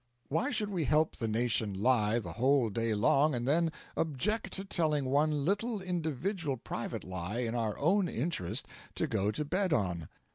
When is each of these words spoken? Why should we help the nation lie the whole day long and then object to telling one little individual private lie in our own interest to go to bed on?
Why 0.29 0.49
should 0.49 0.71
we 0.71 0.85
help 0.85 1.15
the 1.17 1.27
nation 1.27 1.75
lie 1.75 2.17
the 2.17 2.31
whole 2.33 2.71
day 2.71 2.95
long 2.95 3.35
and 3.35 3.47
then 3.47 3.71
object 3.95 4.51
to 4.53 4.65
telling 4.65 5.05
one 5.05 5.45
little 5.45 5.79
individual 5.79 6.57
private 6.57 7.03
lie 7.03 7.41
in 7.41 7.53
our 7.53 7.77
own 7.77 8.09
interest 8.09 8.65
to 8.95 9.05
go 9.05 9.29
to 9.29 9.45
bed 9.45 9.73
on? 9.73 10.09